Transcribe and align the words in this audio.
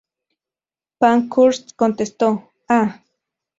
Pankhurst 0.99 1.75
contestó: 1.75 2.53
"¡Ah! 2.67 3.03